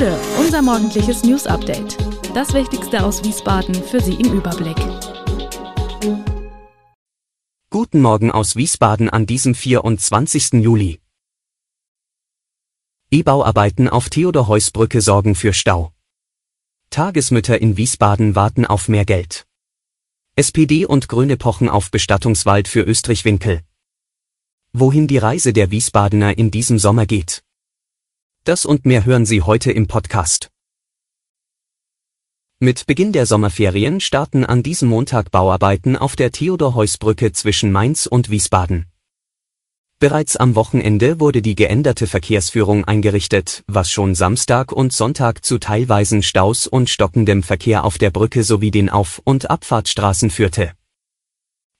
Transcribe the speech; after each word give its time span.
Gude, 0.00 0.18
unser 0.38 0.62
morgendliches 0.62 1.24
News 1.24 1.46
Update. 1.46 1.98
Das 2.34 2.54
Wichtigste 2.54 3.04
aus 3.04 3.22
Wiesbaden 3.22 3.74
für 3.74 4.00
Sie 4.00 4.14
im 4.14 4.32
Überblick. 4.32 4.78
Guten 7.68 8.00
Morgen 8.00 8.30
aus 8.30 8.56
Wiesbaden 8.56 9.10
an 9.10 9.26
diesem 9.26 9.54
24. 9.54 10.52
Juli. 10.54 11.00
E-Bauarbeiten 13.10 13.90
auf 13.90 14.08
Theodor-Heuss-Brücke 14.08 15.02
sorgen 15.02 15.34
für 15.34 15.52
Stau. 15.52 15.92
Tagesmütter 16.88 17.60
in 17.60 17.76
Wiesbaden 17.76 18.34
warten 18.34 18.64
auf 18.64 18.88
mehr 18.88 19.04
Geld. 19.04 19.46
SPD 20.34 20.86
und 20.86 21.10
Grüne 21.10 21.36
pochen 21.36 21.68
auf 21.68 21.90
Bestattungswald 21.90 22.68
für 22.68 22.80
Österreich-Winkel. 22.80 23.60
Wohin 24.72 25.08
die 25.08 25.18
Reise 25.18 25.52
der 25.52 25.70
Wiesbadener 25.70 26.38
in 26.38 26.50
diesem 26.50 26.78
Sommer 26.78 27.04
geht. 27.04 27.42
Das 28.44 28.64
und 28.64 28.86
mehr 28.86 29.04
hören 29.04 29.26
Sie 29.26 29.42
heute 29.42 29.70
im 29.70 29.86
Podcast. 29.86 30.48
Mit 32.58 32.86
Beginn 32.86 33.12
der 33.12 33.26
Sommerferien 33.26 34.00
starten 34.00 34.46
an 34.46 34.62
diesem 34.62 34.88
Montag 34.88 35.30
Bauarbeiten 35.30 35.94
auf 35.94 36.16
der 36.16 36.32
Theodor-Heuss-Brücke 36.32 37.32
zwischen 37.32 37.70
Mainz 37.70 38.06
und 38.06 38.30
Wiesbaden. 38.30 38.86
Bereits 39.98 40.38
am 40.38 40.54
Wochenende 40.54 41.20
wurde 41.20 41.42
die 41.42 41.54
geänderte 41.54 42.06
Verkehrsführung 42.06 42.86
eingerichtet, 42.86 43.62
was 43.66 43.90
schon 43.90 44.14
Samstag 44.14 44.72
und 44.72 44.94
Sonntag 44.94 45.44
zu 45.44 45.58
teilweisen 45.58 46.22
Staus 46.22 46.66
und 46.66 46.88
stockendem 46.88 47.42
Verkehr 47.42 47.84
auf 47.84 47.98
der 47.98 48.10
Brücke 48.10 48.42
sowie 48.42 48.70
den 48.70 48.88
Auf- 48.88 49.20
und 49.22 49.50
Abfahrtsstraßen 49.50 50.30
führte. 50.30 50.72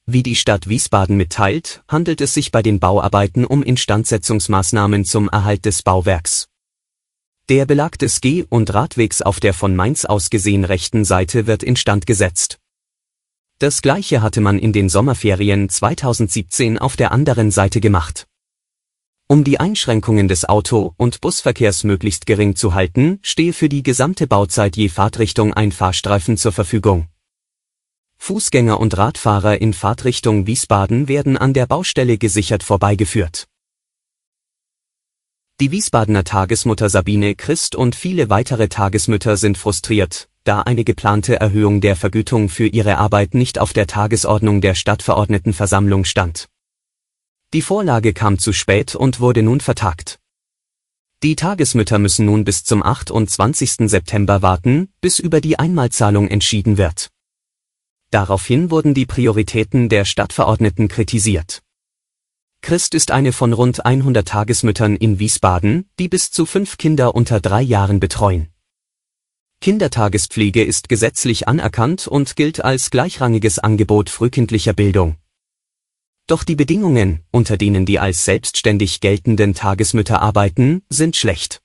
Wie 0.05 0.21
die 0.21 0.35
Stadt 0.35 0.69
Wiesbaden 0.69 1.17
mitteilt, 1.17 1.81
handelt 1.87 2.21
es 2.21 2.35
sich 2.35 2.51
bei 2.51 2.61
den 2.61 2.79
Bauarbeiten 2.79 3.45
um 3.45 3.63
Instandsetzungsmaßnahmen 3.63 5.05
zum 5.05 5.27
Erhalt 5.27 5.65
des 5.65 5.81
Bauwerks. 5.81 6.50
Der 7.51 7.65
Belag 7.65 7.99
des 7.99 8.21
Geh- 8.21 8.45
und 8.47 8.73
Radwegs 8.73 9.21
auf 9.21 9.41
der 9.41 9.53
von 9.53 9.75
Mainz 9.75 10.05
aus 10.05 10.29
gesehen 10.29 10.63
rechten 10.63 11.03
Seite 11.03 11.47
wird 11.47 11.63
instand 11.63 12.07
gesetzt. 12.07 12.59
Das 13.59 13.81
gleiche 13.81 14.21
hatte 14.21 14.39
man 14.39 14.57
in 14.57 14.71
den 14.71 14.87
Sommerferien 14.87 15.67
2017 15.67 16.77
auf 16.77 16.95
der 16.95 17.11
anderen 17.11 17.51
Seite 17.51 17.81
gemacht. 17.81 18.25
Um 19.27 19.43
die 19.43 19.59
Einschränkungen 19.59 20.29
des 20.29 20.47
Auto- 20.47 20.93
und 20.95 21.19
Busverkehrs 21.19 21.83
möglichst 21.83 22.25
gering 22.25 22.55
zu 22.55 22.73
halten, 22.73 23.19
stehe 23.21 23.51
für 23.51 23.67
die 23.67 23.83
gesamte 23.83 24.27
Bauzeit 24.27 24.77
je 24.77 24.87
Fahrtrichtung 24.87 25.53
ein 25.53 25.73
Fahrstreifen 25.73 26.37
zur 26.37 26.53
Verfügung. 26.53 27.09
Fußgänger 28.17 28.79
und 28.79 28.97
Radfahrer 28.97 29.59
in 29.59 29.73
Fahrtrichtung 29.73 30.47
Wiesbaden 30.47 31.09
werden 31.09 31.35
an 31.35 31.53
der 31.53 31.67
Baustelle 31.67 32.17
gesichert 32.17 32.63
vorbeigeführt. 32.63 33.50
Die 35.61 35.69
Wiesbadener 35.69 36.23
Tagesmutter 36.23 36.89
Sabine 36.89 37.35
Christ 37.35 37.75
und 37.75 37.93
viele 37.93 38.31
weitere 38.31 38.67
Tagesmütter 38.67 39.37
sind 39.37 39.59
frustriert, 39.59 40.27
da 40.43 40.61
eine 40.61 40.83
geplante 40.83 41.39
Erhöhung 41.39 41.81
der 41.81 41.95
Vergütung 41.95 42.49
für 42.49 42.65
ihre 42.65 42.97
Arbeit 42.97 43.35
nicht 43.35 43.59
auf 43.59 43.71
der 43.71 43.85
Tagesordnung 43.85 44.61
der 44.61 44.73
Stadtverordnetenversammlung 44.73 46.03
stand. 46.03 46.47
Die 47.53 47.61
Vorlage 47.61 48.11
kam 48.11 48.39
zu 48.39 48.53
spät 48.53 48.95
und 48.95 49.19
wurde 49.19 49.43
nun 49.43 49.59
vertagt. 49.59 50.17
Die 51.21 51.35
Tagesmütter 51.35 51.99
müssen 51.99 52.25
nun 52.25 52.43
bis 52.43 52.63
zum 52.63 52.81
28. 52.81 53.87
September 53.87 54.41
warten, 54.41 54.89
bis 54.99 55.19
über 55.19 55.41
die 55.41 55.59
Einmalzahlung 55.59 56.27
entschieden 56.27 56.79
wird. 56.79 57.09
Daraufhin 58.09 58.71
wurden 58.71 58.95
die 58.95 59.05
Prioritäten 59.05 59.89
der 59.89 60.05
Stadtverordneten 60.05 60.87
kritisiert. 60.87 61.61
Christ 62.61 62.93
ist 62.93 63.09
eine 63.09 63.33
von 63.33 63.53
rund 63.53 63.85
100 63.85 64.27
Tagesmüttern 64.27 64.95
in 64.95 65.17
Wiesbaden, 65.17 65.89
die 65.97 66.07
bis 66.07 66.31
zu 66.31 66.45
fünf 66.45 66.77
Kinder 66.77 67.15
unter 67.15 67.41
drei 67.41 67.61
Jahren 67.61 67.99
betreuen. 67.99 68.49
Kindertagespflege 69.61 70.63
ist 70.63 70.87
gesetzlich 70.87 71.47
anerkannt 71.47 72.07
und 72.07 72.35
gilt 72.35 72.63
als 72.63 72.91
gleichrangiges 72.91 73.59
Angebot 73.59 74.09
frühkindlicher 74.09 74.73
Bildung. 74.73 75.17
Doch 76.27 76.43
die 76.43 76.55
Bedingungen, 76.55 77.23
unter 77.31 77.57
denen 77.57 77.85
die 77.85 77.99
als 77.99 78.25
selbstständig 78.25 79.01
geltenden 79.01 79.53
Tagesmütter 79.53 80.21
arbeiten, 80.21 80.83
sind 80.89 81.15
schlecht. 81.15 81.61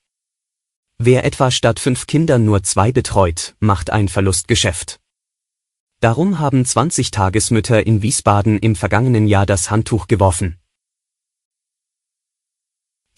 Wer 0.97 1.25
etwa 1.25 1.51
statt 1.51 1.79
fünf 1.79 2.07
Kindern 2.07 2.43
nur 2.43 2.63
zwei 2.63 2.91
betreut, 2.91 3.55
macht 3.59 3.91
ein 3.91 4.07
Verlustgeschäft. 4.07 4.99
Darum 5.99 6.39
haben 6.39 6.65
20 6.65 7.11
Tagesmütter 7.11 7.85
in 7.85 8.01
Wiesbaden 8.01 8.59
im 8.59 8.75
vergangenen 8.75 9.27
Jahr 9.27 9.45
das 9.45 9.71
Handtuch 9.71 10.07
geworfen. 10.07 10.59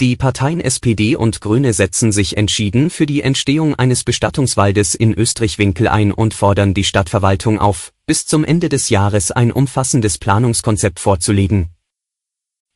Die 0.02 0.16
Parteien 0.16 0.62
SPD 0.62 1.18
und 1.18 1.42
Grüne 1.42 1.74
setzen 1.74 2.14
sich 2.14 2.38
entschieden 2.38 2.90
für 2.90 3.06
die 3.06 3.22
Entstehung 3.22 3.76
eines 3.76 4.06
Bestattungswaldes 4.06 4.96
in 4.96 5.14
Österreich-Winkel 5.14 5.90
ein 5.90 6.14
und 6.14 6.34
fordern 6.34 6.74
die 6.74 6.86
Stadtverwaltung 6.86 7.60
auf, 7.60 7.92
bis 8.06 8.26
zum 8.26 8.46
Ende 8.46 8.70
des 8.70 8.88
Jahres 8.88 9.32
ein 9.32 9.52
umfassendes 9.52 10.18
Planungskonzept 10.18 11.02
vorzulegen. 11.02 11.68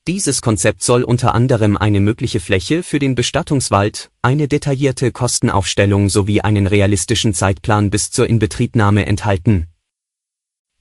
Dieses 0.05 0.41
Konzept 0.41 0.83
soll 0.83 1.03
unter 1.03 1.33
anderem 1.33 1.77
eine 1.77 2.01
mögliche 2.01 2.41
Fläche 2.41 2.83
für 2.83 2.99
den 2.99 3.15
Bestattungswald, 3.15 4.11
eine 4.21 4.49
detaillierte 4.49 5.13
Kostenaufstellung 5.13 6.09
sowie 6.09 6.41
einen 6.41 6.67
realistischen 6.67 7.33
Zeitplan 7.33 7.89
bis 7.89 8.11
zur 8.11 8.27
Inbetriebnahme 8.27 9.05
enthalten 9.05 9.67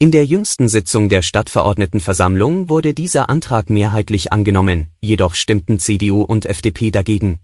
in 0.03 0.11
der 0.11 0.27
jüngsten 0.27 0.69
Sitzung 0.69 1.09
der 1.09 1.23
Stadtverordnetenversammlung 1.23 2.69
wurde 2.69 2.93
dieser 2.93 3.31
Antrag 3.31 3.71
mehrheitlich 3.71 4.33
angenommen, 4.33 4.89
jedoch 5.01 5.37
stimmten 5.37 5.79
CDU 5.79 6.23
und 6.23 6.45
FDP 6.45 6.91
dagegen. 6.91 7.39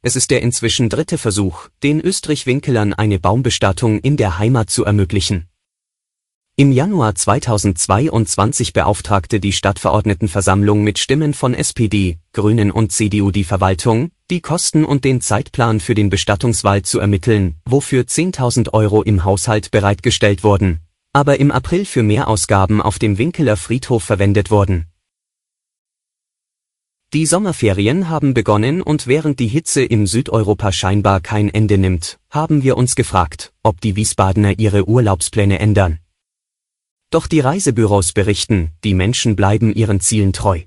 Es 0.00 0.14
ist 0.14 0.30
der 0.30 0.42
inzwischen 0.42 0.88
dritte 0.88 1.18
Versuch, 1.18 1.66
den 1.82 2.00
Österreich-Winkelern 2.00 2.92
eine 2.94 3.18
Baumbestattung 3.18 3.98
in 3.98 4.16
der 4.16 4.38
Heimat 4.38 4.70
zu 4.70 4.84
ermöglichen. 4.84 5.48
Im 6.54 6.70
Januar 6.70 7.16
2022 7.16 8.72
beauftragte 8.72 9.40
die 9.40 9.52
Stadtverordnetenversammlung 9.52 10.84
mit 10.84 11.00
Stimmen 11.00 11.34
von 11.34 11.54
SPD, 11.54 12.18
Grünen 12.32 12.70
und 12.70 12.92
CDU 12.92 13.32
die 13.32 13.42
Verwaltung, 13.42 14.12
die 14.30 14.40
Kosten 14.40 14.84
und 14.84 15.04
den 15.04 15.20
Zeitplan 15.20 15.80
für 15.80 15.96
den 15.96 16.10
Bestattungswald 16.10 16.86
zu 16.86 17.00
ermitteln, 17.00 17.56
wofür 17.64 18.04
10.000 18.04 18.72
Euro 18.72 19.02
im 19.02 19.24
Haushalt 19.24 19.72
bereitgestellt 19.72 20.44
wurden 20.44 20.78
aber 21.12 21.40
im 21.40 21.50
April 21.50 21.84
für 21.84 22.02
Mehrausgaben 22.02 22.80
auf 22.80 22.98
dem 22.98 23.18
Winkeler 23.18 23.56
Friedhof 23.56 24.04
verwendet 24.04 24.50
wurden. 24.50 24.86
Die 27.12 27.26
Sommerferien 27.26 28.08
haben 28.08 28.34
begonnen 28.34 28.80
und 28.80 29.08
während 29.08 29.40
die 29.40 29.48
Hitze 29.48 29.82
im 29.82 30.06
Südeuropa 30.06 30.70
scheinbar 30.70 31.20
kein 31.20 31.48
Ende 31.48 31.76
nimmt, 31.76 32.20
haben 32.30 32.62
wir 32.62 32.76
uns 32.76 32.94
gefragt, 32.94 33.52
ob 33.64 33.80
die 33.80 33.96
Wiesbadener 33.96 34.60
ihre 34.60 34.86
Urlaubspläne 34.86 35.58
ändern. 35.58 35.98
Doch 37.10 37.26
die 37.26 37.40
Reisebüros 37.40 38.12
berichten, 38.12 38.70
die 38.84 38.94
Menschen 38.94 39.34
bleiben 39.34 39.74
ihren 39.74 39.98
Zielen 39.98 40.32
treu. 40.32 40.60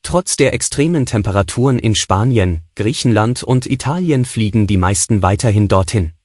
Trotz 0.00 0.36
der 0.36 0.54
extremen 0.54 1.04
Temperaturen 1.04 1.78
in 1.78 1.94
Spanien, 1.94 2.62
Griechenland 2.74 3.42
und 3.42 3.66
Italien 3.66 4.24
fliegen 4.24 4.66
die 4.66 4.78
meisten 4.78 5.20
weiterhin 5.20 5.68
dorthin. 5.68 6.15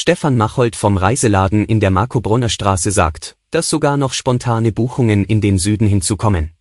Stefan 0.00 0.36
Machold 0.36 0.76
vom 0.76 0.96
Reiseladen 0.96 1.64
in 1.64 1.80
der 1.80 1.90
Marco-Brunner 1.90 2.50
Straße 2.50 2.92
sagt, 2.92 3.36
dass 3.50 3.68
sogar 3.68 3.96
noch 3.96 4.12
spontane 4.12 4.70
Buchungen 4.70 5.24
in 5.24 5.40
den 5.40 5.58
Süden 5.58 5.88
hinzukommen. 5.88 6.52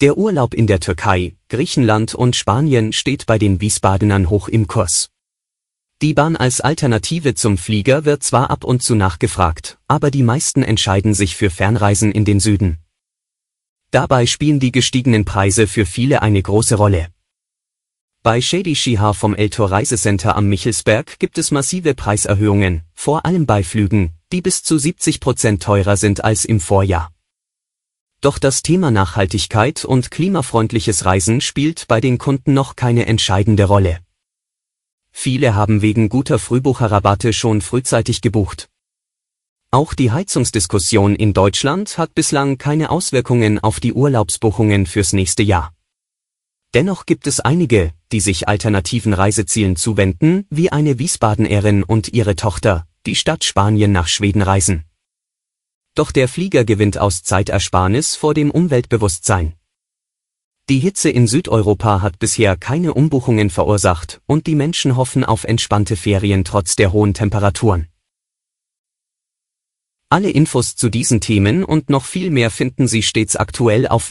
Der 0.00 0.18
Urlaub 0.18 0.52
in 0.52 0.66
der 0.66 0.80
Türkei, 0.80 1.36
Griechenland 1.48 2.12
und 2.12 2.34
Spanien 2.34 2.92
steht 2.92 3.26
bei 3.26 3.38
den 3.38 3.60
Wiesbadenern 3.60 4.30
hoch 4.30 4.48
im 4.48 4.66
Kurs. 4.66 5.10
Die 6.02 6.12
Bahn 6.12 6.34
als 6.34 6.60
Alternative 6.60 7.36
zum 7.36 7.56
Flieger 7.56 8.04
wird 8.04 8.24
zwar 8.24 8.50
ab 8.50 8.64
und 8.64 8.82
zu 8.82 8.96
nachgefragt, 8.96 9.78
aber 9.86 10.10
die 10.10 10.24
meisten 10.24 10.64
entscheiden 10.64 11.14
sich 11.14 11.36
für 11.36 11.50
Fernreisen 11.50 12.10
in 12.10 12.24
den 12.24 12.40
Süden. 12.40 12.78
Dabei 13.92 14.26
spielen 14.26 14.58
die 14.58 14.72
gestiegenen 14.72 15.24
Preise 15.24 15.68
für 15.68 15.86
viele 15.86 16.20
eine 16.20 16.42
große 16.42 16.74
Rolle. 16.74 17.13
Bei 18.26 18.40
Shady 18.40 18.74
Shihar 18.74 19.12
vom 19.12 19.34
Eltor 19.34 19.70
Reisecenter 19.70 20.34
am 20.34 20.46
Michelsberg 20.46 21.18
gibt 21.18 21.36
es 21.36 21.50
massive 21.50 21.92
Preiserhöhungen, 21.92 22.80
vor 22.94 23.26
allem 23.26 23.44
bei 23.44 23.62
Flügen, 23.62 24.14
die 24.32 24.40
bis 24.40 24.62
zu 24.62 24.78
70 24.78 25.20
Prozent 25.20 25.62
teurer 25.62 25.98
sind 25.98 26.24
als 26.24 26.46
im 26.46 26.58
Vorjahr. 26.58 27.12
Doch 28.22 28.38
das 28.38 28.62
Thema 28.62 28.90
Nachhaltigkeit 28.90 29.84
und 29.84 30.10
klimafreundliches 30.10 31.04
Reisen 31.04 31.42
spielt 31.42 31.86
bei 31.86 32.00
den 32.00 32.16
Kunden 32.16 32.54
noch 32.54 32.76
keine 32.76 33.04
entscheidende 33.04 33.64
Rolle. 33.64 33.98
Viele 35.12 35.54
haben 35.54 35.82
wegen 35.82 36.08
guter 36.08 36.38
Frühbucherrabatte 36.38 37.34
schon 37.34 37.60
frühzeitig 37.60 38.22
gebucht. 38.22 38.70
Auch 39.70 39.92
die 39.92 40.12
Heizungsdiskussion 40.12 41.14
in 41.14 41.34
Deutschland 41.34 41.98
hat 41.98 42.14
bislang 42.14 42.56
keine 42.56 42.88
Auswirkungen 42.88 43.58
auf 43.58 43.80
die 43.80 43.92
Urlaubsbuchungen 43.92 44.86
fürs 44.86 45.12
nächste 45.12 45.42
Jahr. 45.42 45.74
Dennoch 46.74 47.06
gibt 47.06 47.28
es 47.28 47.38
einige, 47.38 47.92
die 48.10 48.18
sich 48.18 48.48
alternativen 48.48 49.14
Reisezielen 49.14 49.76
zuwenden, 49.76 50.44
wie 50.50 50.72
eine 50.72 50.98
Wiesbadenerin 50.98 51.84
und 51.84 52.08
ihre 52.12 52.34
Tochter, 52.34 52.88
die 53.06 53.14
Stadt 53.14 53.44
Spanien 53.44 53.92
nach 53.92 54.08
Schweden 54.08 54.42
reisen. 54.42 54.84
Doch 55.94 56.10
der 56.10 56.26
Flieger 56.26 56.64
gewinnt 56.64 56.98
aus 56.98 57.22
Zeitersparnis 57.22 58.16
vor 58.16 58.34
dem 58.34 58.50
Umweltbewusstsein. 58.50 59.54
Die 60.68 60.80
Hitze 60.80 61.10
in 61.10 61.28
Südeuropa 61.28 62.02
hat 62.02 62.18
bisher 62.18 62.56
keine 62.56 62.94
Umbuchungen 62.94 63.50
verursacht 63.50 64.20
und 64.26 64.48
die 64.48 64.56
Menschen 64.56 64.96
hoffen 64.96 65.22
auf 65.24 65.44
entspannte 65.44 65.94
Ferien 65.94 66.42
trotz 66.42 66.74
der 66.74 66.92
hohen 66.92 67.14
Temperaturen. 67.14 67.86
Alle 70.08 70.30
Infos 70.30 70.74
zu 70.74 70.88
diesen 70.88 71.20
Themen 71.20 71.62
und 71.62 71.88
noch 71.88 72.04
viel 72.04 72.30
mehr 72.30 72.50
finden 72.50 72.88
Sie 72.88 73.02
stets 73.02 73.36
aktuell 73.36 73.86
auf 73.86 74.10